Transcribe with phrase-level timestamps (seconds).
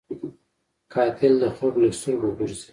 [0.93, 2.67] قاتل د خلکو له سترګو غورځي